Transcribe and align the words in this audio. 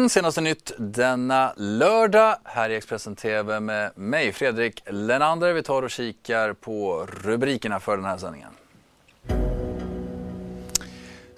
Mm, 0.00 0.08
senaste 0.08 0.40
nytt 0.40 0.72
denna 0.78 1.52
lördag 1.56 2.36
här 2.44 2.70
i 2.70 2.76
Expressen 2.76 3.16
TV 3.16 3.60
med 3.60 3.98
mig 3.98 4.32
Fredrik 4.32 4.82
Lenander. 4.86 5.52
Vi 5.52 5.62
tar 5.62 5.82
och 5.82 5.90
kikar 5.90 6.52
på 6.52 7.06
rubrikerna 7.22 7.80
för 7.80 7.96
den 7.96 8.06
här 8.06 8.18
sändningen. 8.18 8.50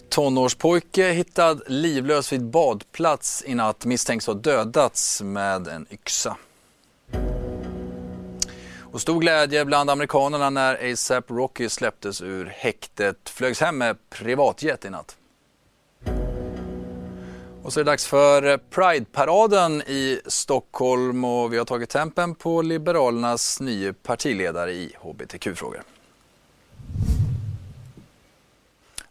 Tonårspojke 0.08 1.12
hittad 1.12 1.60
livlös 1.66 2.32
vid 2.32 2.44
badplats 2.44 3.44
i 3.46 3.54
natt 3.54 3.84
misstänks 3.84 4.26
ha 4.26 4.34
dödats 4.34 5.22
med 5.22 5.68
en 5.68 5.86
yxa. 5.90 6.36
Och 8.92 9.00
stor 9.00 9.20
glädje 9.20 9.64
bland 9.64 9.90
amerikanerna 9.90 10.50
när 10.50 10.92
ASAP 10.92 11.30
Rocky 11.30 11.68
släpptes 11.68 12.22
ur 12.22 12.46
häktet. 12.56 13.28
Flögs 13.28 13.60
hem 13.60 13.78
med 13.78 13.96
privatjet 14.10 14.84
i 14.84 14.90
natt. 14.90 15.16
Och 17.64 17.72
så 17.72 17.80
är 17.80 17.84
det 17.84 17.90
dags 17.90 18.06
för 18.06 18.58
Pride-paraden 18.58 19.82
i 19.82 20.20
Stockholm 20.26 21.24
och 21.24 21.52
vi 21.52 21.58
har 21.58 21.64
tagit 21.64 21.90
tempen 21.90 22.34
på 22.34 22.62
Liberalernas 22.62 23.60
nye 23.60 23.92
partiledare 23.92 24.72
i 24.72 24.96
hbtq-frågor. 25.00 25.82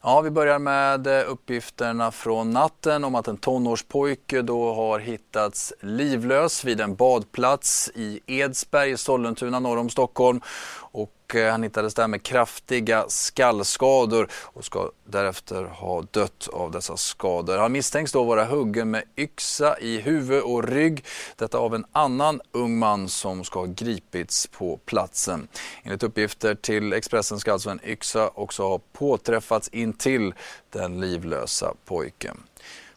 Ja, 0.02 0.22
vi 0.22 0.30
börjar 0.30 0.60
med 0.60 1.08
eh, 1.08 1.32
uppgifterna 1.32 2.12
från 2.12 2.52
natten 2.52 3.04
om 3.04 3.16
att 3.16 3.28
en 3.28 3.38
tonårspojke 3.38 4.42
då 4.42 4.74
har 4.74 5.00
hittats 5.00 5.74
livlös 5.80 6.64
vid 6.64 6.82
en 6.82 6.96
badplats 6.96 7.92
i 7.96 8.20
Edsberg 8.26 8.92
i 8.92 8.98
Sollentuna 8.98 9.60
norr 9.60 9.78
om 9.78 9.90
Stockholm. 9.90 10.42
Och 10.78 11.14
Eh, 11.36 11.52
han 11.52 11.64
hittades 11.64 11.94
där 11.94 12.08
med 12.08 12.24
kraftiga 12.24 13.06
skallskador 13.08 14.28
och 14.34 14.66
ska 14.66 14.92
därefter 15.06 15.64
ha 15.64 16.02
dött 16.12 16.50
av 16.54 16.72
dessa 16.72 16.98
skador. 16.98 17.58
Han 17.58 17.72
misstänks 17.72 18.12
då 18.12 18.24
vara 18.24 18.46
huggen 18.46 18.92
med 18.92 19.04
yxa 19.18 19.80
i 19.80 20.02
huvud 20.02 20.42
och 20.44 20.64
rygg. 20.64 21.06
Detta 21.36 21.58
av 21.58 21.76
en 21.76 21.86
annan 21.92 22.42
ung 22.52 22.80
man 22.80 23.10
som 23.10 23.44
ska 23.44 23.60
ha 23.60 23.66
gripits 23.66 24.48
på 24.48 24.80
platsen. 24.86 25.48
Enligt 25.84 26.04
uppgifter 26.04 26.56
till 26.56 26.94
Expressen 26.94 27.40
ska 27.40 27.54
alltså 27.54 27.70
en 27.70 27.80
yxa 27.86 28.32
också 28.36 28.64
ha 28.64 28.80
påträffats 28.94 29.68
intill 29.68 30.34
den 30.70 31.02
livlösa 31.02 31.74
pojken. 31.86 32.38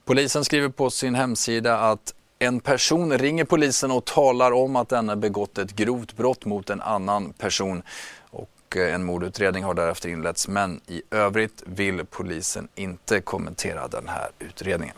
Polisen 0.05 0.45
skriver 0.45 0.69
på 0.69 0.91
sin 0.91 1.15
hemsida 1.15 1.79
att 1.79 2.15
en 2.39 2.61
person 2.61 3.19
ringer 3.19 3.45
polisen 3.45 3.91
och 3.91 4.05
talar 4.05 4.53
om 4.53 4.77
att 4.77 4.89
denne 4.89 5.17
begått 5.17 5.59
ett 5.59 5.77
grovt 5.77 6.17
brott 6.17 6.45
mot 6.45 6.71
en 6.71 6.81
annan 6.81 7.33
person. 7.33 7.83
och 8.31 8.77
eh, 8.77 8.95
en 8.95 9.05
mordutredning 9.05 9.65
har 9.65 9.75
därefter 9.75 10.09
inletts 10.09 10.49
men 10.49 10.81
i 10.87 11.03
övrigt 11.11 11.63
vill 11.67 12.05
polisen 12.05 12.69
inte 12.75 13.21
kommentera 13.21 13.89
den 13.89 14.09
här 14.09 14.31
utredningen. 14.39 14.97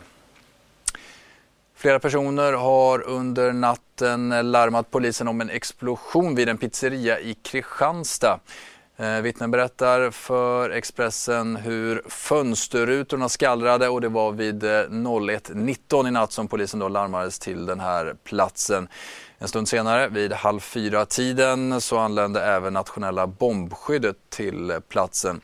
Flera 1.75 1.99
personer 1.99 2.53
har 2.53 3.03
under 3.09 3.53
natten 3.53 4.29
larmat 4.53 4.91
polisen 4.91 5.29
om 5.29 5.41
en 5.41 5.51
explosion 5.51 6.35
vid 6.35 6.49
en 6.49 6.59
pizzeria 6.59 7.21
i 7.21 7.35
Kristianstad. 7.35 8.41
Eh, 8.99 9.21
vittnen 9.21 9.51
berättar 9.51 10.11
för 10.11 10.71
Expressen 10.71 11.57
hur 11.57 12.03
fönsterrutorna 12.09 13.29
skallrade 13.29 13.89
och 13.89 14.01
det 14.01 14.09
var 14.09 14.33
vid 14.33 14.65
eh, 14.65 14.69
01.19 14.69 16.09
i 16.09 16.11
natt 16.11 16.33
som 16.33 16.49
polisen 16.49 16.81
då 16.81 16.89
larmades 16.89 17.39
till 17.39 17.67
den 17.67 17.81
här 17.81 18.15
platsen. 18.25 18.89
En 19.39 19.49
stund 19.49 19.69
senare, 19.69 20.09
vid 20.09 20.33
halv 20.33 20.61
fyra-tiden, 20.61 21.81
så 21.81 21.99
anlände 21.99 22.45
även 22.45 22.73
nationella 22.73 23.27
bombskyddet 23.27 24.17
till 24.31 24.81
platsen. 24.89 25.41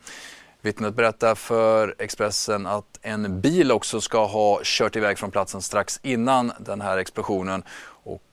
Vittnet 0.60 0.94
berättar 0.94 1.34
för 1.34 1.94
Expressen 1.98 2.66
att 2.66 2.98
en 3.02 3.40
bil 3.40 3.72
också 3.72 4.00
ska 4.00 4.26
ha 4.26 4.60
kört 4.62 4.96
iväg 4.96 5.18
från 5.18 5.30
platsen 5.30 5.62
strax 5.62 6.00
innan 6.02 6.52
den 6.58 6.80
här 6.80 6.98
explosionen. 6.98 7.62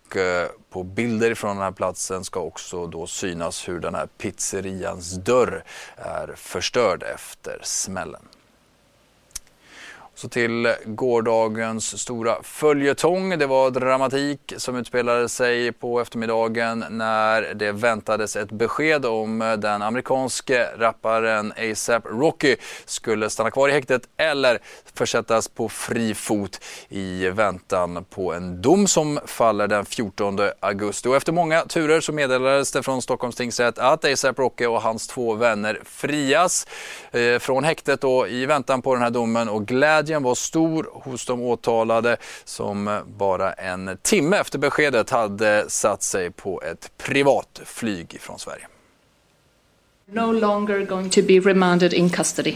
Och 0.09 0.17
eh, 0.17 0.49
på 0.69 0.83
bilder 0.83 1.35
från 1.35 1.55
den 1.55 1.63
här 1.63 1.71
platsen 1.71 2.23
ska 2.23 2.39
också 2.39 2.87
då 2.87 3.07
synas 3.07 3.69
hur 3.69 3.79
den 3.79 3.95
här 3.95 4.07
pizzerians 4.17 5.11
dörr 5.13 5.63
är 5.95 6.33
förstörd 6.35 7.03
efter 7.03 7.59
smällen. 7.63 8.21
Så 10.19 10.29
till 10.29 10.73
gårdagens 10.85 12.01
stora 12.01 12.43
följetong. 12.43 13.39
Det 13.39 13.45
var 13.45 13.71
dramatik 13.71 14.53
som 14.57 14.75
utspelade 14.75 15.29
sig 15.29 15.71
på 15.71 16.01
eftermiddagen 16.01 16.85
när 16.89 17.53
det 17.53 17.71
väntades 17.71 18.35
ett 18.35 18.51
besked 18.51 19.05
om 19.05 19.57
den 19.57 19.81
amerikanske 19.81 20.67
rapparen 20.77 21.53
ASAP 21.57 22.05
Rocky 22.05 22.55
skulle 22.85 23.29
stanna 23.29 23.51
kvar 23.51 23.69
i 23.69 23.71
häktet 23.71 24.01
eller 24.17 24.59
försättas 24.93 25.47
på 25.47 25.69
fri 25.69 26.13
fot 26.13 26.61
i 26.89 27.29
väntan 27.29 28.05
på 28.09 28.33
en 28.33 28.61
dom 28.61 28.87
som 28.87 29.19
faller 29.25 29.67
den 29.67 29.85
14 29.85 30.39
augusti. 30.59 31.09
Och 31.09 31.15
efter 31.15 31.31
många 31.31 31.61
turer 31.61 32.01
så 32.01 32.13
meddelades 32.13 32.71
det 32.71 32.83
från 32.83 33.01
Stockholms 33.01 33.35
tingsrätt 33.35 33.77
att 33.77 34.05
ASAP 34.05 34.39
Rocky 34.39 34.65
och 34.65 34.81
hans 34.81 35.07
två 35.07 35.33
vänner 35.33 35.79
frias 35.85 36.67
eh, 37.11 37.39
från 37.39 37.63
häktet 37.63 38.01
då 38.01 38.27
i 38.27 38.45
väntan 38.45 38.81
på 38.81 38.93
den 38.93 39.03
här 39.03 39.09
domen 39.09 39.49
och 39.49 39.67
glädje 39.67 40.08
Glädjen 40.09 40.23
var 40.23 40.35
stor 40.35 40.89
hos 40.93 41.25
de 41.25 41.41
åtalade 41.41 42.17
som 42.43 43.01
bara 43.17 43.53
en 43.53 43.97
timme 44.01 44.37
efter 44.37 44.59
beskedet 44.59 45.09
hade 45.09 45.69
satt 45.69 46.03
sig 46.03 46.31
på 46.31 46.61
ett 46.61 46.91
privat 46.97 47.61
flyg 47.65 48.17
från 48.21 48.39
Sverige. 48.39 48.67
No 50.11 50.31
longer 50.31 50.85
going 50.85 51.09
to 51.09 51.21
be 51.21 51.33
remanded 51.33 51.93
in 51.93 52.09
custody. 52.09 52.55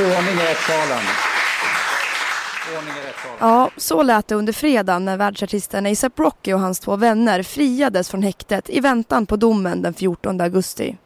Ordning 0.00 0.36
i 0.40 0.48
rättssalen. 0.48 1.04
Ja, 3.40 3.70
så 3.76 4.02
lät 4.02 4.28
det 4.28 4.34
under 4.34 4.52
fredagen 4.52 5.04
när 5.04 5.16
världsartisten 5.16 5.86
ASAP 5.86 6.18
Rocky 6.18 6.52
och 6.52 6.60
hans 6.60 6.80
två 6.80 6.96
vänner 6.96 7.42
friades 7.42 8.10
från 8.10 8.22
häktet 8.22 8.70
i 8.70 8.80
väntan 8.80 9.26
på 9.26 9.36
domen 9.36 9.82
den 9.82 9.94
14 9.94 10.40
augusti. 10.40 10.96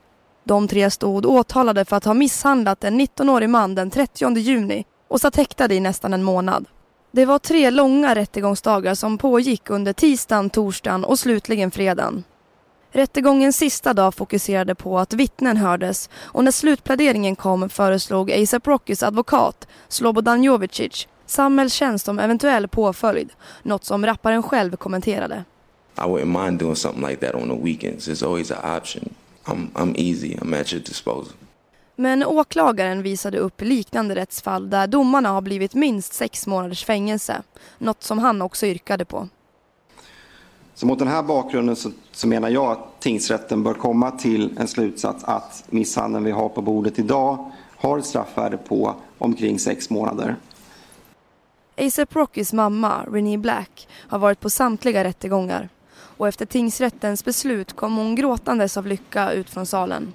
De 0.46 0.68
tre 0.68 0.90
stod 0.90 1.26
åtalade 1.26 1.84
för 1.84 1.96
att 1.96 2.04
ha 2.04 2.14
misshandlat 2.14 2.84
en 2.84 3.00
19-årig 3.00 3.48
man 3.48 3.74
den 3.74 3.90
30 3.90 4.36
juni 4.38 4.84
och 5.08 5.20
satt 5.20 5.36
häktade 5.36 5.74
i 5.74 5.80
nästan 5.80 6.12
en 6.12 6.22
månad. 6.22 6.64
Det 7.12 7.24
var 7.24 7.38
tre 7.38 7.70
långa 7.70 8.14
rättegångsdagar 8.14 8.94
som 8.94 9.18
pågick 9.18 9.70
under 9.70 9.92
tisdagen, 9.92 10.50
torsdagen 10.50 11.04
och 11.04 11.18
slutligen 11.18 11.70
fredagen. 11.70 12.24
Rättegångens 12.92 13.56
sista 13.56 13.94
dag 13.94 14.14
fokuserade 14.14 14.74
på 14.74 14.98
att 14.98 15.12
vittnen 15.12 15.56
hördes 15.56 16.10
och 16.16 16.44
när 16.44 16.50
slutpläderingen 16.50 17.36
kom 17.36 17.68
föreslog 17.68 18.32
ASAP 18.32 18.66
Rockys 18.66 19.02
advokat 19.02 19.68
Slobodan 19.88 20.42
Jovicic 20.42 21.08
samhällstjänst 21.26 22.04
som 22.04 22.18
eventuell 22.18 22.68
påföljd, 22.68 23.30
något 23.62 23.84
som 23.84 24.06
rapparen 24.06 24.42
själv 24.42 24.76
kommenterade. 24.76 25.44
I 25.96 26.00
wouldn't 26.00 26.44
mind 26.44 26.60
doing 26.60 26.76
something 26.76 27.08
like 27.08 27.26
that 27.26 27.34
on 27.34 27.48
the 27.48 27.64
weekends. 27.64 28.08
It's 28.08 28.26
always 28.26 28.50
an 28.50 28.78
option. 28.78 29.14
I'm, 29.46 29.70
I'm 29.74 29.94
easy, 29.96 30.34
I'm 30.34 30.60
at 30.60 30.72
your 30.72 30.82
disposal. 30.82 31.32
Men 31.96 32.24
åklagaren 32.24 33.02
visade 33.02 33.38
upp 33.38 33.60
liknande 33.60 34.14
rättsfall 34.14 34.70
där 34.70 34.86
domarna 34.86 35.28
har 35.28 35.40
blivit 35.40 35.74
minst 35.74 36.14
sex 36.14 36.46
månaders 36.46 36.84
fängelse. 36.84 37.42
Något 37.78 38.02
som 38.02 38.18
han 38.18 38.42
också 38.42 38.66
yrkade 38.66 39.04
på. 39.04 39.28
Så 40.74 40.86
mot 40.86 40.98
den 40.98 41.08
här 41.08 41.22
bakgrunden 41.22 41.76
så, 41.76 41.90
så, 42.12 42.28
menar 42.28 42.48
jag 42.48 42.72
att 42.72 43.00
tingsrätten 43.00 43.62
bör 43.62 43.74
komma 43.74 44.10
till 44.10 44.58
en 44.58 44.68
slutsats 44.68 45.24
att 45.24 45.64
misshandeln 45.70 46.24
vi 46.24 46.30
har 46.30 46.48
på 46.48 46.62
bordet 46.62 46.98
idag 46.98 47.52
har 47.76 47.98
ett 47.98 48.06
straffvärde 48.06 48.56
på 48.56 48.94
omkring 49.18 49.58
sex 49.58 49.90
månader. 49.90 50.36
ASAP 51.78 52.16
Rockys 52.16 52.52
mamma, 52.52 53.04
Renee 53.12 53.38
Black, 53.38 53.88
har 53.92 54.18
varit 54.18 54.40
på 54.40 54.50
samtliga 54.50 55.04
rättegångar 55.04 55.68
och 56.16 56.28
efter 56.28 56.46
tingsrättens 56.46 57.24
beslut 57.24 57.76
kom 57.76 57.96
hon 57.96 58.14
gråtandes 58.14 58.76
av 58.76 58.86
lycka 58.86 59.32
ut 59.32 59.50
från 59.50 59.66
salen. 59.66 60.12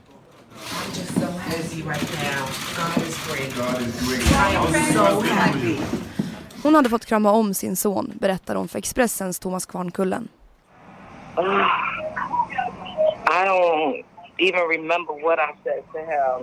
Hon 6.63 6.75
hade 6.75 6.89
fått 6.89 7.05
krama 7.05 7.31
om 7.31 7.53
sin 7.53 7.75
son, 7.75 8.11
berättar 8.19 8.55
hon 8.55 8.67
för 8.67 8.79
Expressens 8.79 9.39
Thomas 9.39 9.65
Kvarnkullen. 9.65 10.27
I 13.33 13.45
don't 13.45 14.03
even 14.37 14.67
remember 14.67 15.13
what 15.13 15.39
I 15.39 15.53
said 15.63 15.83
to 15.93 15.99
him 15.99 16.37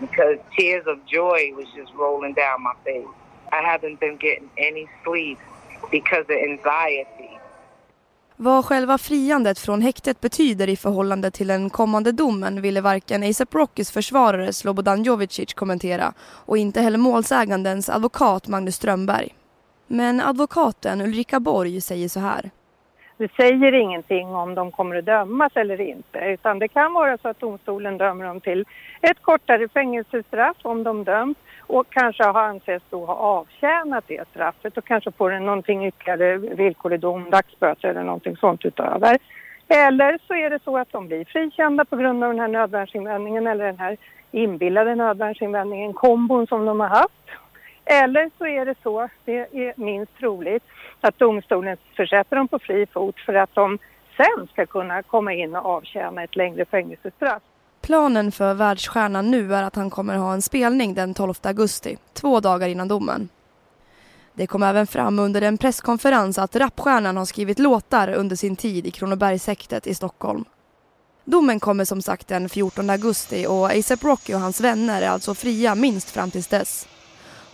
because 0.00 0.38
tears 0.56 0.86
of 0.86 0.98
joy 1.06 1.52
was 1.54 1.66
just 1.76 1.92
rolling 1.94 2.34
down 2.34 2.62
my 2.62 2.74
face. 2.84 3.06
I 3.52 3.62
haven't 3.62 4.00
been 4.00 4.16
getting 4.16 4.50
any 4.56 4.88
sleep 5.04 5.38
because 5.90 6.24
of 6.28 6.36
anxiety. 6.50 7.38
Vad 8.36 8.64
själva 8.64 8.98
friandet 8.98 9.58
från 9.58 9.82
häktet 9.82 10.20
betyder 10.20 10.68
i 10.68 10.76
förhållande 10.76 11.30
till 11.30 11.46
den 11.46 11.70
kommande 11.70 12.12
domen 12.12 12.62
ville 12.62 12.80
varken 12.80 13.22
ASAP 13.22 13.54
Rockys 13.54 13.92
försvarare 13.92 14.52
Slobodan 14.52 15.02
Jovicic 15.02 15.54
kommentera 15.54 16.12
och 16.18 16.58
inte 16.58 16.80
heller 16.80 16.98
målsägandens 16.98 17.90
advokat 17.90 18.48
Magnus 18.48 18.74
Strömberg. 18.74 19.34
Men 19.86 20.20
advokaten 20.20 21.00
Ulrika 21.00 21.40
Borg 21.40 21.80
säger 21.80 22.08
så 22.08 22.20
här. 22.20 22.50
Det 23.16 23.32
säger 23.36 23.72
ingenting 23.72 24.34
om 24.34 24.54
de 24.54 24.70
kommer 24.70 24.96
att 24.96 25.06
dömas 25.06 25.52
eller 25.54 25.80
inte 25.80 26.18
utan 26.18 26.58
det 26.58 26.68
kan 26.68 26.92
vara 26.92 27.18
så 27.18 27.28
att 27.28 27.40
domstolen 27.40 27.98
dömer 27.98 28.24
dem 28.24 28.40
till 28.40 28.64
ett 29.00 29.22
kortare 29.22 29.68
fängelsestraff 29.68 30.56
om 30.62 30.82
de 30.82 31.04
döms 31.04 31.36
och 31.66 31.86
kanske 31.90 32.24
har 32.24 32.42
ansetts 32.42 32.84
då 32.90 33.04
ha 33.04 33.14
avtjänat 33.14 34.04
det 34.06 34.28
straffet 34.28 34.76
och 34.76 34.84
kanske 34.84 35.12
får 35.12 35.32
en 35.32 35.44
någonting 35.44 35.86
ytterligare 35.86 36.36
villkorlig 36.36 37.00
dom, 37.00 37.30
dagsböter 37.30 37.88
eller 37.88 38.02
någonting 38.02 38.36
sånt 38.36 38.64
utöver. 38.64 39.18
Eller 39.68 40.18
så 40.26 40.34
är 40.34 40.50
det 40.50 40.62
så 40.64 40.78
att 40.78 40.92
de 40.92 41.06
blir 41.06 41.24
frikända 41.24 41.84
på 41.84 41.96
grund 41.96 42.24
av 42.24 42.30
den 42.30 42.40
här 42.40 42.48
nödvärnsinvändningen 42.48 43.46
eller 43.46 43.64
den 43.64 43.78
här 43.78 43.96
inbillade 44.30 44.94
nödvärnsinvändningen, 44.94 45.92
kombon 45.92 46.46
som 46.46 46.66
de 46.66 46.80
har 46.80 46.88
haft. 46.88 47.30
Eller 47.84 48.30
så 48.38 48.46
är 48.46 48.64
det 48.66 48.74
så, 48.82 49.08
det 49.24 49.38
är 49.38 49.72
minst 49.76 50.18
troligt, 50.18 50.64
att 51.00 51.18
domstolen 51.18 51.76
försätter 51.96 52.36
dem 52.36 52.48
på 52.48 52.58
fri 52.58 52.86
fot 52.86 53.20
för 53.20 53.34
att 53.34 53.54
de 53.54 53.78
sen 54.16 54.46
ska 54.52 54.66
kunna 54.66 55.02
komma 55.02 55.32
in 55.32 55.56
och 55.56 55.66
avtjäna 55.66 56.22
ett 56.22 56.36
längre 56.36 56.64
fängelsestraff. 56.64 57.42
Planen 57.84 58.32
för 58.32 58.54
världsstjärnan 58.54 59.30
nu 59.30 59.54
är 59.54 59.62
att 59.62 59.76
han 59.76 59.90
kommer 59.90 60.16
ha 60.16 60.34
en 60.34 60.42
spelning 60.42 60.94
den 60.94 61.14
12 61.14 61.34
augusti, 61.42 61.98
två 62.12 62.40
dagar 62.40 62.68
innan 62.68 62.88
domen. 62.88 63.28
Det 64.34 64.46
kom 64.46 64.62
även 64.62 64.86
fram 64.86 65.18
under 65.18 65.42
en 65.42 65.58
presskonferens 65.58 66.38
att 66.38 66.56
rapstjärnan 66.56 67.16
har 67.16 67.24
skrivit 67.24 67.58
låtar 67.58 68.08
under 68.08 68.36
sin 68.36 68.56
tid 68.56 68.86
i 68.86 68.90
Kronobergshäktet 68.90 69.86
i 69.86 69.94
Stockholm. 69.94 70.44
Domen 71.24 71.60
kommer 71.60 71.84
som 71.84 72.02
sagt 72.02 72.28
den 72.28 72.48
14 72.48 72.90
augusti 72.90 73.46
och 73.46 73.70
ASAP 73.70 74.04
Rocky 74.04 74.34
och 74.34 74.40
hans 74.40 74.60
vänner 74.60 75.02
är 75.02 75.08
alltså 75.08 75.34
fria 75.34 75.74
minst 75.74 76.10
fram 76.10 76.30
tills 76.30 76.48
dess. 76.48 76.88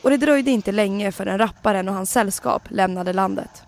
Och 0.03 0.11
det 0.11 0.17
dröjde 0.17 0.51
inte 0.51 0.73
länge 0.73 1.13
förrän 1.13 1.39
rapparen 1.39 1.89
och 1.89 1.95
hans 1.95 2.11
sällskap 2.11 2.63
lämnade 2.69 3.13
landet. 3.13 3.63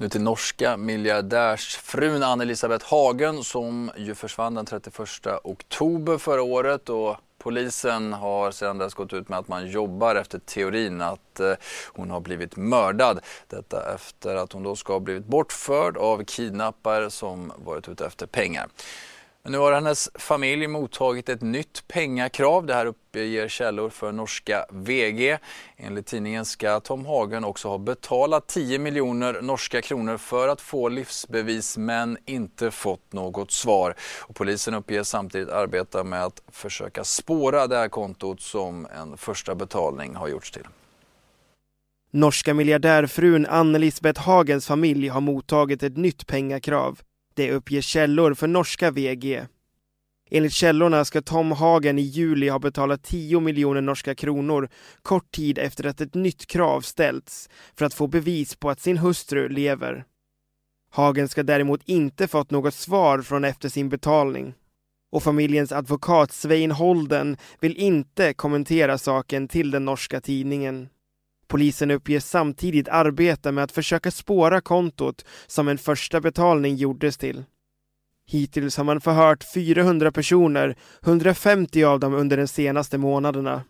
Nu 0.00 0.08
till 0.08 0.22
norska 0.22 0.76
miljardärsfrun 0.76 2.22
Ann-Elisabeth 2.22 2.86
Hagen 2.90 3.44
som 3.44 3.90
ju 3.96 4.14
försvann 4.14 4.54
den 4.54 4.66
31 4.66 5.00
oktober 5.44 6.18
förra 6.18 6.42
året 6.42 6.88
och 6.88 7.16
polisen 7.38 8.12
har 8.12 8.50
sedan 8.50 8.78
dess 8.78 8.94
gått 8.94 9.12
ut 9.12 9.28
med 9.28 9.38
att 9.38 9.48
man 9.48 9.66
jobbar 9.66 10.14
efter 10.14 10.38
teorin 10.38 11.00
att 11.00 11.40
eh, 11.40 11.52
hon 11.92 12.10
har 12.10 12.20
blivit 12.20 12.56
mördad. 12.56 13.20
Detta 13.48 13.94
efter 13.94 14.36
att 14.36 14.52
hon 14.52 14.62
då 14.62 14.76
ska 14.76 14.92
ha 14.92 15.00
blivit 15.00 15.26
bortförd 15.26 15.96
av 15.96 16.24
kidnappare 16.24 17.10
som 17.10 17.52
varit 17.56 17.88
ute 17.88 18.06
efter 18.06 18.26
pengar. 18.26 18.68
Men 19.42 19.52
nu 19.52 19.58
har 19.58 19.72
hennes 19.72 20.10
familj 20.14 20.66
mottagit 20.66 21.28
ett 21.28 21.42
nytt 21.42 21.88
pengakrav. 21.88 22.66
Det 22.66 22.74
här 22.74 22.86
uppger 22.86 23.48
källor 23.48 23.90
för 23.90 24.12
norska 24.12 24.66
VG. 24.70 25.38
Enligt 25.76 26.06
tidningen 26.06 26.44
ska 26.44 26.80
Tom 26.80 27.06
Hagen 27.06 27.44
också 27.44 27.68
ha 27.68 27.78
betalat 27.78 28.46
10 28.46 28.78
miljoner 28.78 29.42
norska 29.42 29.82
kronor 29.82 30.16
för 30.16 30.48
att 30.48 30.60
få 30.60 30.88
livsbevis 30.88 31.78
men 31.78 32.18
inte 32.26 32.70
fått 32.70 33.12
något 33.12 33.52
svar. 33.52 33.94
Och 34.20 34.34
polisen 34.34 34.74
uppger 34.74 35.02
samtidigt 35.02 35.48
arbeta 35.48 36.04
med 36.04 36.24
att 36.24 36.42
försöka 36.52 37.04
spåra 37.04 37.66
det 37.66 37.76
här 37.76 37.88
kontot 37.88 38.40
som 38.40 38.86
en 38.86 39.16
första 39.16 39.54
betalning 39.54 40.14
har 40.14 40.28
gjorts 40.28 40.50
till. 40.50 40.66
Norska 42.12 42.54
miljardärfrun 42.54 43.46
Anne-Lisbeth 43.46 44.20
Hagens 44.20 44.66
familj 44.66 45.08
har 45.08 45.20
mottagit 45.20 45.82
ett 45.82 45.96
nytt 45.96 46.26
pengakrav. 46.26 47.00
Det 47.40 47.52
uppger 47.52 47.80
källor 47.80 48.34
för 48.34 48.46
norska 48.46 48.90
VG. 48.90 49.46
Enligt 50.30 50.52
källorna 50.52 51.04
ska 51.04 51.22
Tom 51.22 51.52
Hagen 51.52 51.98
i 51.98 52.02
juli 52.02 52.48
ha 52.48 52.58
betalat 52.58 53.02
10 53.02 53.40
miljoner 53.40 53.80
norska 53.80 54.14
kronor 54.14 54.68
kort 55.02 55.30
tid 55.30 55.58
efter 55.58 55.86
att 55.86 56.00
ett 56.00 56.14
nytt 56.14 56.46
krav 56.46 56.80
ställts 56.80 57.50
för 57.74 57.84
att 57.84 57.94
få 57.94 58.06
bevis 58.06 58.56
på 58.56 58.70
att 58.70 58.80
sin 58.80 58.98
hustru 58.98 59.48
lever. 59.48 60.04
Hagen 60.90 61.28
ska 61.28 61.42
däremot 61.42 61.80
inte 61.84 62.28
fått 62.28 62.50
något 62.50 62.74
svar 62.74 63.22
från 63.22 63.44
efter 63.44 63.68
sin 63.68 63.88
betalning. 63.88 64.54
Och 65.12 65.22
familjens 65.22 65.72
advokat 65.72 66.32
Svein 66.32 66.70
Holden 66.70 67.36
vill 67.60 67.76
inte 67.76 68.34
kommentera 68.34 68.98
saken 68.98 69.48
till 69.48 69.70
den 69.70 69.84
norska 69.84 70.20
tidningen. 70.20 70.88
Polisen 71.50 71.90
uppger 71.90 72.20
samtidigt 72.20 72.88
arbeta 72.88 73.52
med 73.52 73.64
att 73.64 73.72
försöka 73.72 74.10
spåra 74.10 74.60
kontot 74.60 75.24
som 75.46 75.68
en 75.68 75.78
första 75.78 76.20
betalning 76.20 76.76
gjordes 76.76 77.18
till. 77.18 77.44
Hittills 78.26 78.76
har 78.76 78.84
man 78.84 79.00
förhört 79.00 79.44
400 79.54 80.12
personer, 80.12 80.76
150 81.02 81.84
av 81.84 82.00
dem 82.00 82.14
under 82.14 82.36
de 82.36 82.46
senaste 82.46 82.98
månaderna. 82.98 83.62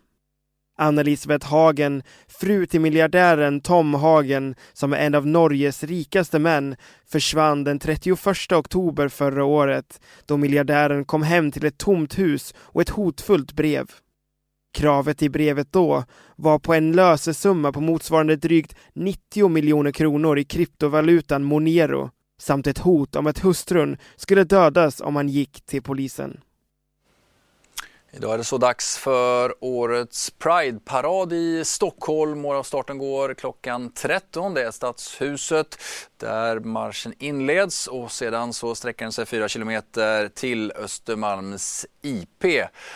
Anna-Elisabeth 0.77 1.47
Hagen, 1.47 2.03
fru 2.27 2.65
till 2.65 2.81
miljardären 2.81 3.61
Tom 3.61 3.93
Hagen, 3.93 4.55
som 4.73 4.93
är 4.93 4.97
en 4.97 5.15
av 5.15 5.27
Norges 5.27 5.83
rikaste 5.83 6.39
män, 6.39 6.75
försvann 7.11 7.63
den 7.63 7.79
31 7.79 8.51
oktober 8.51 9.07
förra 9.07 9.45
året 9.45 10.01
då 10.25 10.37
miljardären 10.37 11.05
kom 11.05 11.23
hem 11.23 11.51
till 11.51 11.65
ett 11.65 11.77
tomt 11.77 12.19
hus 12.19 12.53
och 12.57 12.81
ett 12.81 12.89
hotfullt 12.89 13.53
brev. 13.53 13.91
Kravet 14.73 15.21
i 15.21 15.29
brevet 15.29 15.73
då 15.73 16.03
var 16.35 16.59
på 16.59 16.73
en 16.73 16.91
lösesumma 16.91 17.71
på 17.71 17.81
motsvarande 17.81 18.35
drygt 18.35 18.75
90 18.93 19.49
miljoner 19.49 19.91
kronor 19.91 20.39
i 20.39 20.43
kryptovalutan 20.43 21.43
Monero 21.43 22.09
samt 22.41 22.67
ett 22.67 22.77
hot 22.77 23.15
om 23.15 23.27
att 23.27 23.39
hustrun 23.39 23.97
skulle 24.15 24.43
dödas 24.43 25.01
om 25.01 25.15
han 25.15 25.29
gick 25.29 25.65
till 25.65 25.81
polisen. 25.81 26.39
Idag 28.13 28.33
är 28.33 28.37
det 28.37 28.43
så 28.43 28.57
dags 28.57 28.97
för 28.97 29.55
årets 29.59 30.29
Pride-parad 30.29 31.33
i 31.33 31.65
Stockholm. 31.65 32.39
Målavstarten 32.39 32.97
går 32.97 33.33
klockan 33.33 33.91
13. 33.91 34.53
Det 34.53 34.63
är 34.63 34.71
Stadshuset 34.71 35.77
där 36.17 36.59
marschen 36.59 37.13
inleds 37.19 37.87
och 37.87 38.11
sedan 38.11 38.53
så 38.53 38.75
sträcker 38.75 39.05
den 39.05 39.11
sig 39.11 39.25
4 39.25 39.47
kilometer 39.47 40.27
till 40.27 40.71
Östermalms 40.71 41.85
IP. 42.01 42.45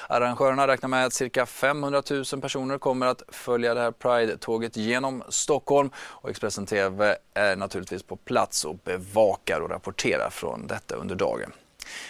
Arrangörerna 0.09 0.67
räknar 0.67 0.89
med 0.89 1.05
att 1.05 1.13
cirka 1.13 1.45
500 1.45 2.03
000 2.09 2.41
personer 2.41 2.77
kommer 2.77 3.05
att 3.05 3.21
följa 3.27 3.73
det 3.73 3.81
här 3.81 3.91
Pride-tåget 3.91 4.77
genom 4.77 5.23
Stockholm 5.29 5.89
och 5.97 6.29
Expressen 6.29 6.65
TV 6.65 7.15
är 7.33 7.55
naturligtvis 7.55 8.03
på 8.03 8.15
plats 8.15 8.65
och 8.65 8.75
bevakar 8.83 9.59
och 9.59 9.69
rapporterar 9.69 10.29
från 10.29 10.67
detta 10.67 10.95
under 10.95 11.15
dagen. 11.15 11.51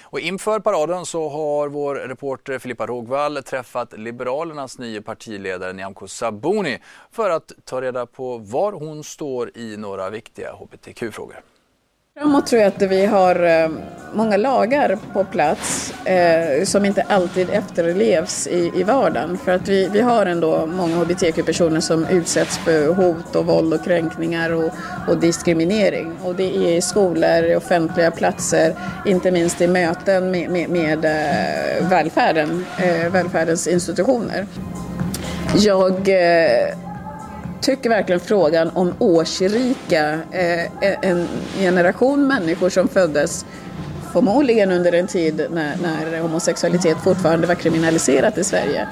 Och 0.03 0.19
inför 0.19 0.59
paraden 0.59 1.05
så 1.05 1.29
har 1.29 1.67
vår 1.67 1.95
reporter 1.95 2.59
Filippa 2.59 2.85
Rågvall 2.85 3.43
träffat 3.43 3.93
Liberalernas 3.97 4.77
nya 4.77 5.01
partiledare 5.01 5.73
Nyamko 5.73 6.07
Sabuni 6.07 6.79
för 7.11 7.29
att 7.29 7.51
ta 7.65 7.81
reda 7.81 8.05
på 8.05 8.37
var 8.37 8.71
hon 8.71 9.03
står 9.03 9.57
i 9.57 9.77
några 9.77 10.09
viktiga 10.09 10.53
hbtq-frågor. 10.53 11.41
Framåt 12.17 12.47
tror 12.47 12.61
jag 12.61 12.67
att 12.67 12.81
vi 12.81 13.05
har 13.05 13.43
eh, 13.43 13.69
många 14.13 14.37
lagar 14.37 14.99
på 15.13 15.23
plats 15.23 15.93
eh, 16.05 16.63
som 16.65 16.85
inte 16.85 17.01
alltid 17.01 17.49
efterlevs 17.49 18.47
i, 18.47 18.71
i 18.75 18.83
vardagen. 18.83 19.37
För 19.37 19.51
att 19.51 19.67
vi, 19.67 19.89
vi 19.93 20.01
har 20.01 20.25
ändå 20.25 20.65
många 20.65 20.95
hbtq-personer 20.95 21.79
som 21.79 22.05
utsätts 22.05 22.57
för 22.57 22.93
hot 22.93 23.35
och 23.35 23.45
våld 23.45 23.73
och 23.73 23.83
kränkningar 23.83 24.49
och, 24.49 24.71
och 25.07 25.17
diskriminering. 25.17 26.13
Och 26.23 26.35
det 26.35 26.57
är 26.57 26.77
i 26.77 26.81
skolor, 26.81 27.43
i 27.45 27.55
offentliga 27.55 28.11
platser, 28.11 28.75
inte 29.05 29.31
minst 29.31 29.61
i 29.61 29.67
möten 29.67 30.31
med, 30.31 30.49
med, 30.49 30.69
med 30.69 31.05
eh, 31.05 31.89
välfärden, 31.89 32.65
eh, 32.77 33.11
välfärdens 33.11 33.67
institutioner. 33.67 34.47
Jag 35.55 36.09
eh, 36.09 36.77
tycker 37.61 37.89
verkligen 37.89 38.19
frågan 38.19 38.71
om 38.73 38.93
årsrika, 38.99 40.19
eh, 40.31 41.09
en 41.09 41.27
generation 41.59 42.27
människor 42.27 42.69
som 42.69 42.87
föddes 42.87 43.45
förmodligen 44.15 44.71
under 44.71 44.91
en 44.91 45.07
tid 45.07 45.47
när, 45.51 45.77
när 45.81 46.19
homosexualitet 46.19 46.97
fortfarande 47.03 47.47
var 47.47 47.55
kriminaliserat 47.55 48.37
i 48.37 48.43
Sverige. 48.43 48.87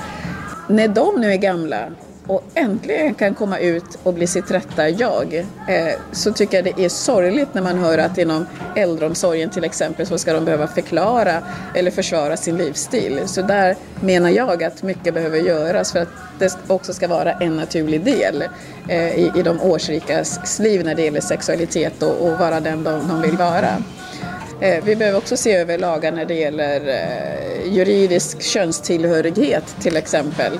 När 0.68 0.88
de 0.88 1.22
nu 1.22 1.32
är 1.32 1.38
gamla 1.38 1.90
och 2.28 2.44
äntligen 2.54 3.14
kan 3.14 3.36
komma 3.36 3.60
ut 3.60 4.00
och 4.04 4.14
bli 4.14 4.28
sitt 4.28 4.52
rätta 4.52 4.90
jag 4.90 5.36
eh, 5.68 5.94
så 6.12 6.34
tycker 6.34 6.58
jag 6.58 6.76
det 6.76 6.86
är 6.86 6.90
sorgligt 6.90 7.54
när 7.54 7.62
man 7.62 7.78
hör 7.78 7.98
att 7.98 8.18
inom 8.18 8.46
äldreomsorgen 8.76 9.50
till 9.50 9.64
exempel 9.64 10.06
så 10.06 10.18
ska 10.18 10.34
de 10.34 10.46
behöva 10.46 10.68
förklara 10.68 11.44
eller 11.76 11.92
försvara 11.92 12.38
sin 12.38 12.58
livsstil. 12.58 13.20
Så 13.26 13.42
där 13.42 13.76
menar 14.02 14.30
jag 14.30 14.64
att 14.64 14.84
mycket 14.84 15.14
behöver 15.14 15.38
göras 15.38 15.92
för 15.92 16.00
att 16.00 16.10
det 16.40 16.58
också 16.68 16.94
ska 16.94 17.08
vara 17.08 17.34
en 17.34 17.56
naturlig 17.56 18.04
del 18.04 18.44
eh, 18.90 19.20
i, 19.20 19.32
i 19.36 19.42
de 19.44 19.62
årsrikas 19.62 20.60
liv 20.60 20.86
när 20.86 20.96
det 20.96 21.02
gäller 21.02 21.22
sexualitet 21.22 22.04
och, 22.04 22.22
och 22.22 22.40
vara 22.40 22.60
den 22.60 22.84
de, 22.84 23.08
de 23.08 23.22
vill 23.22 23.38
vara. 23.38 23.78
Eh, 24.64 24.84
vi 24.84 24.96
behöver 24.96 25.18
också 25.18 25.38
se 25.38 25.56
över 25.56 25.78
lagar 25.78 26.12
när 26.12 26.26
det 26.26 26.34
gäller 26.34 26.88
eh, 26.88 27.74
juridisk 27.74 28.42
könstillhörighet 28.42 29.76
till 29.80 29.98
exempel. 29.98 30.54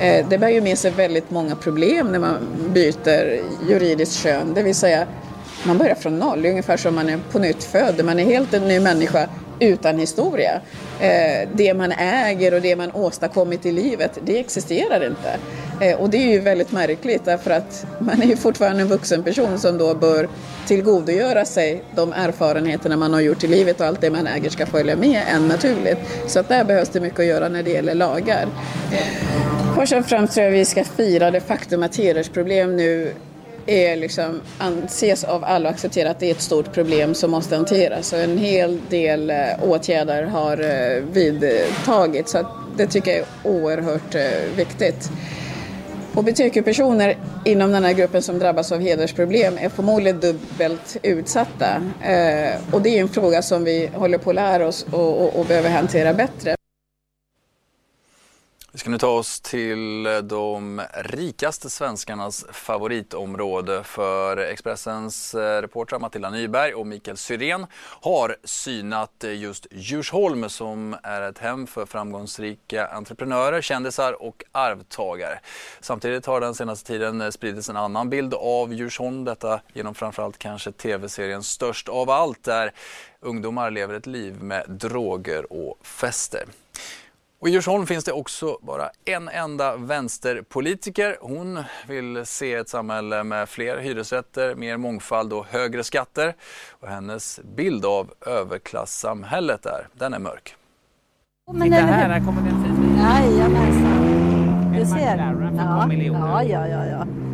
Eh, 0.00 0.28
det 0.28 0.38
bär 0.38 0.48
ju 0.48 0.60
med 0.60 0.78
sig 0.78 0.90
väldigt 0.90 1.30
många 1.30 1.56
problem 1.56 2.12
när 2.12 2.18
man 2.18 2.38
byter 2.74 3.40
juridiskt 3.68 4.22
kön, 4.22 4.54
det 4.54 4.62
vill 4.62 4.74
säga 4.74 5.06
man 5.64 5.78
börjar 5.78 5.94
från 5.94 6.18
noll, 6.18 6.46
ungefär 6.46 6.76
som 6.76 6.94
man 6.94 7.08
är 7.08 7.18
på 7.32 7.38
nytt 7.38 7.64
född. 7.64 8.04
Man 8.04 8.18
är 8.18 8.24
helt 8.24 8.54
en 8.54 8.68
ny 8.68 8.80
människa 8.80 9.28
utan 9.60 9.98
historia. 9.98 10.60
Det 11.52 11.74
man 11.74 11.92
äger 11.92 12.54
och 12.54 12.60
det 12.60 12.76
man 12.76 12.92
åstadkommit 12.92 13.66
i 13.66 13.72
livet, 13.72 14.18
det 14.24 14.38
existerar 14.38 15.06
inte. 15.06 15.38
Eh, 15.80 16.00
och 16.00 16.10
det 16.10 16.16
är 16.16 16.32
ju 16.32 16.40
väldigt 16.40 16.72
märkligt 16.72 17.24
därför 17.24 17.50
att 17.50 17.86
man 17.98 18.22
är 18.22 18.26
ju 18.26 18.36
fortfarande 18.36 18.82
en 18.82 18.88
vuxen 18.88 19.22
person 19.22 19.58
som 19.58 19.78
då 19.78 19.94
bör 19.94 20.28
tillgodogöra 20.66 21.44
sig 21.44 21.82
de 21.96 22.12
erfarenheterna 22.12 22.96
man 22.96 23.12
har 23.12 23.20
gjort 23.20 23.44
i 23.44 23.46
livet 23.46 23.80
och 23.80 23.86
allt 23.86 24.00
det 24.00 24.10
man 24.10 24.26
äger 24.26 24.50
ska 24.50 24.66
följa 24.66 24.96
med 24.96 25.22
en 25.34 25.48
naturligt. 25.48 25.98
Så 26.26 26.40
att 26.40 26.48
där 26.48 26.64
behövs 26.64 26.88
det 26.88 27.00
mycket 27.00 27.20
att 27.20 27.26
göra 27.26 27.48
när 27.48 27.62
det 27.62 27.70
gäller 27.70 27.94
lagar. 27.94 28.48
Först 29.76 29.92
och 29.92 30.06
främst 30.06 30.34
tror 30.34 30.44
jag 30.44 30.52
vi 30.52 30.64
ska 30.64 30.84
fira 30.84 31.30
det 31.30 31.40
faktum 31.40 31.82
att 31.82 31.96
hedersproblem 31.96 32.76
nu 32.76 33.12
är 33.66 33.96
liksom, 33.96 34.40
anses 34.58 35.24
av 35.24 35.44
alla 35.44 35.68
acceptera 35.68 36.10
att 36.10 36.20
det 36.20 36.26
är 36.26 36.30
ett 36.30 36.40
stort 36.40 36.72
problem 36.72 37.14
som 37.14 37.30
måste 37.30 37.56
hanteras. 37.56 38.12
Och 38.12 38.18
en 38.18 38.38
hel 38.38 38.80
del 38.88 39.30
eh, 39.30 39.36
åtgärder 39.62 40.22
har 40.22 40.60
eh, 40.60 41.02
vidtagits. 41.12 42.32
Så 42.32 42.46
det 42.76 42.86
tycker 42.86 43.10
jag 43.10 43.20
är 43.20 43.26
oerhört 43.42 44.14
viktigt. 44.56 45.10
HBTQ-personer 46.18 47.16
inom 47.44 47.72
den 47.72 47.84
här 47.84 47.92
gruppen 47.92 48.22
som 48.22 48.38
drabbas 48.38 48.72
av 48.72 48.80
hedersproblem 48.80 49.58
är 49.58 49.68
förmodligen 49.68 50.20
dubbelt 50.20 50.96
utsatta. 51.02 51.82
Eh, 52.02 52.74
och 52.74 52.82
det 52.82 52.88
är 52.88 53.00
en 53.00 53.08
fråga 53.08 53.42
som 53.42 53.64
vi 53.64 53.90
håller 53.94 54.18
på 54.18 54.30
att 54.30 54.36
lära 54.36 54.66
oss 54.66 54.86
och, 54.90 55.22
och, 55.22 55.36
och 55.40 55.46
behöver 55.46 55.70
hantera 55.70 56.14
bättre. 56.14 56.57
Vi 58.72 58.78
ska 58.78 58.90
nu 58.90 58.98
ta 58.98 59.08
oss 59.08 59.40
till 59.40 60.06
eh, 60.06 60.18
de 60.18 60.82
rikaste 60.94 61.70
svenskarnas 61.70 62.46
favoritområde 62.52 63.84
för 63.84 64.36
Expressens 64.36 65.34
eh, 65.34 65.62
reportrar 65.62 65.98
Matilda 65.98 66.30
Nyberg 66.30 66.74
och 66.74 66.86
Mikael 66.86 67.16
Syrén 67.16 67.66
har 68.00 68.36
synat 68.44 69.24
eh, 69.24 69.32
just 69.32 69.66
Djursholm 69.70 70.48
som 70.48 70.96
är 71.02 71.22
ett 71.22 71.38
hem 71.38 71.66
för 71.66 71.86
framgångsrika 71.86 72.86
entreprenörer, 72.86 73.60
kändisar 73.60 74.22
och 74.22 74.44
arvtagare. 74.52 75.40
Samtidigt 75.80 76.26
har 76.26 76.40
den 76.40 76.54
senaste 76.54 76.86
tiden 76.86 77.32
spridits 77.32 77.68
en 77.68 77.76
annan 77.76 78.10
bild 78.10 78.34
av 78.34 78.72
Djursholm, 78.72 79.24
detta 79.24 79.60
genom 79.72 79.94
framförallt 79.94 80.38
kanske 80.38 80.72
tv-serien 80.72 81.42
Störst 81.42 81.88
av 81.88 82.10
allt 82.10 82.44
där 82.44 82.72
ungdomar 83.20 83.70
lever 83.70 83.94
ett 83.94 84.06
liv 84.06 84.42
med 84.42 84.64
droger 84.68 85.52
och 85.52 85.78
fester. 85.82 86.44
Och 87.40 87.48
I 87.48 87.50
Djursholm 87.50 87.86
finns 87.86 88.04
det 88.04 88.12
också 88.12 88.58
bara 88.62 88.90
en 89.04 89.28
enda 89.28 89.76
vänsterpolitiker. 89.76 91.16
Hon 91.20 91.64
vill 91.88 92.26
se 92.26 92.54
ett 92.54 92.68
samhälle 92.68 93.24
med 93.24 93.48
fler 93.48 93.78
hyresrätter, 93.78 94.54
mer 94.54 94.76
mångfald 94.76 95.32
och 95.32 95.46
högre 95.46 95.84
skatter. 95.84 96.34
Och 96.80 96.88
hennes 96.88 97.40
bild 97.56 97.84
av 97.84 98.10
överklassamhället 98.26 99.66
är, 99.66 99.88
den 99.92 100.14
är 100.14 100.18
mörk. 100.18 100.54
Men 101.52 101.62
Titta 101.62 101.76
här, 101.76 102.08
här 102.08 102.20
kommer 102.20 102.42
det 102.42 102.48
en 102.48 102.64
fin 102.64 102.80
bil. 102.80 103.00
Jajamensan. 103.00 104.74
Du 104.78 104.86
ser. 104.86 105.16
Ja, 105.56 106.42
ja, 106.42 106.42
ja, 106.44 106.68
ja, 106.68 106.86
ja. 106.86 107.27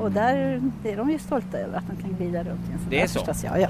Och 0.00 0.12
där 0.12 0.60
är 0.84 0.96
de 0.96 1.10
ju 1.10 1.18
stolta 1.18 1.58
över 1.58 1.78
att 1.78 1.84
de 1.86 2.02
kan 2.02 2.16
glida 2.16 2.38
runt 2.38 2.60
i 2.70 2.72
en 2.72 2.78
sån 2.78 2.90
Det 2.90 3.00
är 3.00 3.06
så? 3.06 3.18
Förstås, 3.18 3.44
ja, 3.44 3.58
ja. 3.58 3.68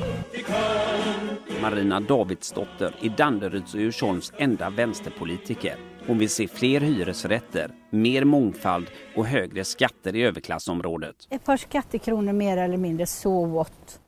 Marina 1.63 2.01
Davidsdotter 2.01 2.97
är 3.03 3.09
Danderyds 3.09 3.75
och 3.75 3.81
Djursholms 3.81 4.33
enda 4.39 4.71
vänsterpolitiker. 4.71 5.77
Hon 6.07 6.19
vill 6.19 6.31
se 6.31 6.49
fler 6.49 6.81
hyresrätter, 6.81 7.71
mer 7.91 8.25
mångfald 8.25 8.87
och 9.17 9.27
högre 9.27 9.65
skatter 9.65 10.17
i 10.17 10.23
överklassområdet. 10.23 11.17
Ett 11.31 11.45
par 11.45 11.57
skattekronor 11.57 12.33
mer 12.33 12.57
eller 12.57 12.77
mindre, 12.77 13.07
så 13.07 13.45
what? 13.45 14.01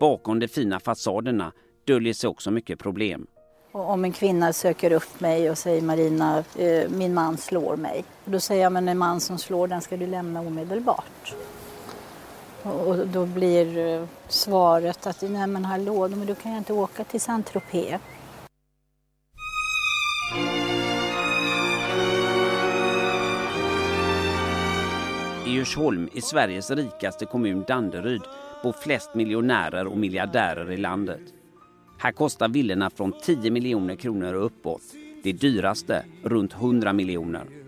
Bakom 0.00 0.38
de 0.38 0.48
fina 0.48 0.80
fasaderna 0.80 1.52
döljer 1.86 2.14
sig 2.14 2.28
också 2.28 2.50
mycket 2.50 2.78
problem. 2.78 3.26
Och 3.72 3.90
om 3.90 4.04
en 4.04 4.12
kvinna 4.12 4.52
söker 4.52 4.92
upp 4.92 5.20
mig 5.20 5.50
och 5.50 5.58
säger 5.58 5.82
Marina, 5.82 6.44
eh, 6.58 6.90
min 6.90 7.14
man 7.14 7.36
slår 7.36 7.76
mig. 7.76 8.04
Och 8.24 8.30
då 8.30 8.40
säger 8.40 8.62
jag, 8.62 8.72
men 8.72 8.88
en 8.88 8.98
man 8.98 9.20
som 9.20 9.38
slår 9.38 9.68
den 9.68 9.80
ska 9.80 9.96
du 9.96 10.06
lämna 10.06 10.40
omedelbart. 10.40 11.34
Och 12.62 13.06
då 13.06 13.26
blir 13.26 13.78
eh, 13.78 14.04
svaret 14.28 15.06
att, 15.06 15.22
nej 15.22 15.46
men 15.46 15.64
hallå, 15.64 16.08
men 16.08 16.26
då 16.26 16.34
kan 16.34 16.52
jag 16.52 16.60
inte 16.60 16.72
åka 16.72 17.04
till 17.04 17.20
Saint-Tropez. 17.20 18.00
I 25.46 25.50
Djursholm, 25.50 26.08
i 26.12 26.20
Sveriges 26.20 26.70
rikaste 26.70 27.24
kommun 27.26 27.64
Danderyd, 27.68 28.22
bor 28.62 28.72
flest 28.72 29.14
miljonärer 29.14 29.86
och 29.86 29.98
miljardärer 29.98 30.70
i 30.70 30.76
landet. 30.76 31.20
Här 31.98 32.12
kostar 32.12 32.48
villorna 32.48 32.90
från 32.90 33.12
10 33.22 33.50
miljoner 33.50 33.96
kronor 33.96 34.34
och 34.34 34.46
uppåt. 34.46 34.82
Det 35.22 35.32
dyraste 35.32 36.04
runt 36.22 36.54
100 36.54 36.92
miljoner. 36.92 37.61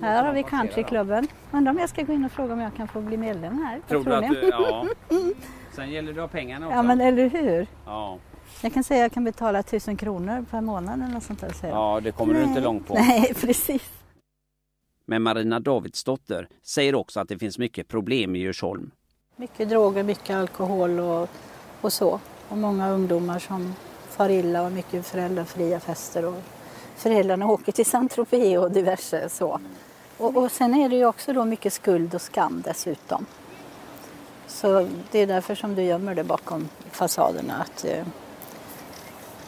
Här 0.00 0.24
har 0.24 0.32
vi 0.32 0.42
countryklubben. 0.42 1.26
Undrar 1.52 1.72
om 1.72 1.78
jag 1.78 1.88
ska 1.88 2.02
gå 2.02 2.12
in 2.12 2.24
och 2.24 2.32
fråga 2.32 2.52
om 2.52 2.60
jag 2.60 2.74
kan 2.74 2.88
få 2.88 3.00
bli 3.00 3.16
medlem 3.16 3.58
här. 3.58 3.98
Vad 3.98 4.22
ni? 4.22 4.48
ja. 4.50 4.86
Sen 5.72 5.90
gäller 5.90 6.12
det 6.12 6.24
att 6.24 6.30
ha 6.30 6.38
pengarna 6.38 6.66
också. 6.66 6.76
Ja 6.76 6.82
men 6.82 7.00
eller 7.00 7.28
hur. 7.28 7.66
Ja, 7.86 8.18
Jag 8.62 8.72
kan 8.74 8.84
säga 8.84 9.00
att 9.00 9.04
jag 9.04 9.12
kan 9.12 9.24
betala 9.24 9.62
tusen 9.62 9.96
kronor 9.96 10.44
per 10.50 10.60
månad 10.60 11.02
eller 11.02 11.14
något 11.14 11.22
sånt 11.22 11.40
där. 11.40 11.50
Säger 11.50 11.74
ja 11.74 12.00
det 12.02 12.12
kommer 12.12 12.34
du 12.34 12.42
inte 12.42 12.60
långt 12.60 12.86
på. 12.88 12.94
Nej, 12.94 13.34
precis. 13.40 13.90
Men 15.04 15.22
Marina 15.22 15.60
Davidsdotter 15.60 16.48
säger 16.62 16.94
också 16.94 17.20
att 17.20 17.28
det 17.28 17.38
finns 17.38 17.58
mycket 17.58 17.88
problem 17.88 18.36
i 18.36 18.38
Djursholm. 18.38 18.90
Mycket 19.36 19.68
droger, 19.68 20.02
mycket 20.02 20.36
alkohol 20.36 21.00
och, 21.00 21.28
och 21.80 21.92
så. 21.92 22.20
Och 22.48 22.58
många 22.58 22.90
ungdomar 22.90 23.38
som 23.38 23.74
far 24.08 24.28
illa 24.28 24.62
och 24.66 24.72
mycket 24.72 25.06
föräldrafria 25.06 25.80
fester. 25.80 26.24
Och 26.24 26.34
föräldrarna 26.96 27.46
åker 27.46 27.72
till 27.72 27.86
Saint-Tropez 27.86 28.58
och 28.58 28.70
diverse 28.70 29.28
så. 29.28 29.60
Och, 30.18 30.36
och 30.36 30.52
sen 30.52 30.74
är 30.74 30.88
det 30.88 30.96
ju 30.96 31.06
också 31.06 31.32
då 31.32 31.44
mycket 31.44 31.72
skuld 31.72 32.14
och 32.14 32.22
skam 32.22 32.62
dessutom. 32.64 33.26
Så 34.46 34.88
det 35.10 35.18
är 35.18 35.26
därför 35.26 35.54
som 35.54 35.74
du 35.74 35.82
gömmer 35.82 36.14
det 36.14 36.24
bakom 36.24 36.68
fasaderna. 36.90 37.54
Att, 37.54 37.84
eh, 37.84 38.06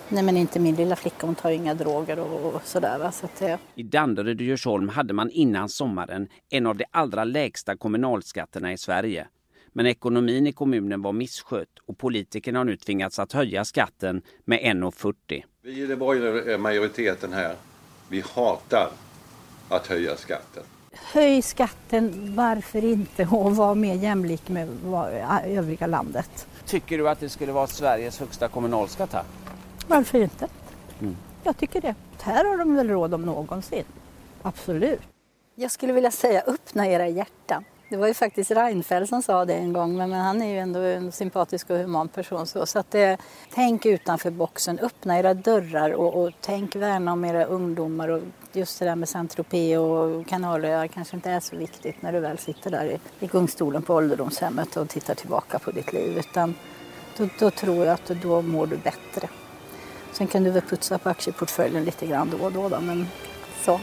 nej 0.09 0.23
men 0.23 0.37
inte 0.37 0.61
min 0.61 0.75
lilla 0.75 0.97
flicka, 0.97 1.27
hon 1.27 1.35
tar 1.35 1.51
inga 1.51 1.75
droger 1.75 2.19
och, 2.19 2.55
och 2.55 2.63
sådär. 2.65 2.99
Va? 2.99 3.13
Så 3.13 3.27
att, 3.27 3.43
eh, 3.43 3.57
I 3.75 3.83
Danderyd 3.83 4.37
och 4.37 4.47
Djursholm 4.47 4.89
hade 4.89 5.13
man 5.15 5.31
innan 5.31 5.69
sommaren 5.69 6.29
en 6.51 6.67
av 6.67 6.77
de 6.77 6.85
allra 6.91 7.25
lägsta 7.25 7.77
kommunalskatterna 7.77 8.73
i 8.73 8.79
Sverige. 8.79 9.27
Men 9.73 9.87
ekonomin 9.87 10.47
i 10.47 10.53
kommunen 10.53 11.03
var 11.03 11.13
misskött 11.13 11.79
och 11.87 11.99
politikerna 11.99 12.59
har 12.59 12.65
nu 12.65 12.77
tvingats 12.77 13.19
att 13.19 13.33
höja 13.33 13.65
skatten 13.65 14.23
med 14.45 14.59
1,40. 14.59 15.45
Vi 15.69 15.83
i 15.83 15.87
den 15.87 15.99
borgerliga 15.99 16.59
majoriteten 16.59 17.33
här, 17.33 17.57
vi 18.09 18.25
hatar 18.35 18.91
att 19.69 19.87
höja 19.87 20.17
skatten. 20.17 20.63
höj 20.93 21.43
skatten, 21.43 22.35
varför 22.37 22.85
inte? 22.85 23.29
Och 23.31 23.57
var 23.57 23.75
mer 23.75 23.95
jämlik 23.95 24.49
med 24.49 24.69
övriga 25.45 25.87
landet. 25.87 26.47
Tycker 26.67 26.99
du 26.99 27.09
att 27.09 27.21
det 27.21 27.29
skulle 27.29 27.53
vara 27.53 27.67
Sveriges 27.67 28.19
högsta 28.21 28.49
kommunalskatt 28.49 29.13
här? 29.13 29.23
Varför 29.89 30.19
inte? 30.19 30.49
Mm. 31.01 31.17
Jag 31.45 31.57
tycker 31.57 31.81
det. 31.81 31.95
Här 32.21 32.45
har 32.45 32.59
de 32.59 32.75
väl 32.75 32.89
råd 32.89 33.15
om 33.15 33.23
någonsin. 33.23 33.85
Absolut. 34.43 35.01
Jag 35.55 35.71
skulle 35.71 35.93
vilja 35.93 36.11
säga 36.11 36.43
öppna 36.47 36.87
era 36.87 37.09
hjärtan. 37.09 37.65
Det 37.91 37.97
var 37.97 38.07
ju 38.07 38.15
faktiskt 38.15 38.51
Reinfeldt 38.51 39.09
som 39.09 39.23
sa 39.23 39.45
det 39.45 39.55
en 39.55 39.73
gång, 39.73 39.97
men, 39.97 40.11
men 40.11 40.21
han 40.21 40.43
är 40.43 40.53
ju 40.53 40.59
ändå 40.59 40.81
en 40.81 41.13
sympatisk 41.13 41.71
och 41.71 41.77
human 41.77 42.09
person. 42.09 42.47
Så, 42.47 42.67
så 42.67 42.79
att 42.79 42.95
eh, 42.95 43.15
tänk 43.55 43.87
utanför 43.87 44.31
boxen, 44.31 44.79
öppna 44.79 45.19
era 45.19 45.35
dörrar 45.35 45.91
och, 45.91 46.23
och 46.23 46.33
tänk 46.41 46.77
värna 46.77 47.13
om 47.13 47.25
era 47.25 47.45
ungdomar. 47.45 48.09
Och 48.09 48.23
just 48.53 48.79
det 48.79 48.85
där 48.85 48.97
med 48.97 49.09
Saint-Tropez 49.09 49.79
och 49.79 50.27
Kanalöar 50.27 50.87
kanske 50.87 51.17
inte 51.17 51.31
är 51.31 51.41
så 51.41 51.57
viktigt 51.57 52.03
när 52.03 52.13
du 52.13 52.21
väl 52.21 52.39
sitter 52.39 52.71
där 52.71 52.85
i, 52.85 52.99
i 53.21 53.27
gungstolen 53.27 53.83
på 53.83 53.95
ålderdomshemmet 53.95 54.77
och 54.77 54.89
tittar 54.89 55.15
tillbaka 55.15 55.59
på 55.59 55.71
ditt 55.71 55.93
liv. 55.93 56.19
Utan 56.19 56.55
då, 57.17 57.29
då 57.39 57.51
tror 57.51 57.85
jag 57.85 57.95
att 57.95 58.07
då 58.07 58.43
mår 58.43 58.67
du 58.67 58.77
bättre. 58.77 59.29
Sen 60.13 60.27
kan 60.27 60.45
du 60.45 60.51
väl 60.51 60.63
putsa 60.63 60.99
på 60.99 61.09
aktieportföljen 61.09 61.85
lite 61.85 62.07
grann 62.07 62.31
då 62.39 62.45
och 62.45 62.53
då, 62.53 62.69
då 62.69 62.81
men 62.81 63.07
så. 63.65 63.81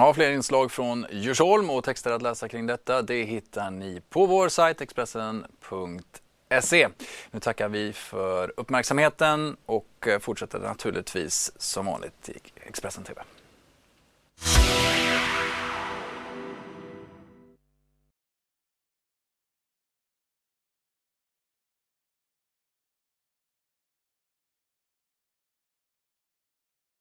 Ja, 0.00 0.14
fler 0.14 0.30
inslag 0.30 0.72
från 0.72 1.06
Djursholm 1.10 1.70
och 1.70 1.84
texter 1.84 2.10
att 2.10 2.22
läsa 2.22 2.48
kring 2.48 2.66
detta 2.66 3.02
det 3.02 3.24
hittar 3.24 3.70
ni 3.70 4.02
på 4.08 4.26
vår 4.26 4.48
sajt 4.48 4.80
Expressen.se. 4.80 6.88
Nu 7.30 7.40
tackar 7.40 7.68
vi 7.68 7.92
för 7.92 8.52
uppmärksamheten 8.56 9.56
och 9.66 10.06
eh, 10.06 10.18
fortsätter 10.18 10.58
naturligtvis 10.58 11.52
som 11.56 11.86
vanligt 11.86 12.28
i 12.28 12.38
Expressen 12.66 13.04
TV. 13.04 13.22